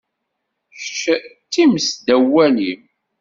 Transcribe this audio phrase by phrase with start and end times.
[0.79, 1.01] Kečč
[1.45, 2.81] d timest ddaw walim.